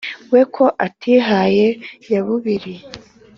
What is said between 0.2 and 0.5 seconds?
we